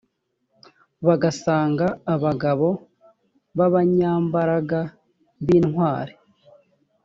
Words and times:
basanga 1.05 1.85
abagabo 2.13 2.67
b 3.57 3.59
abanyambaraga 3.67 4.79
b 5.45 5.47
intwari 5.57 6.13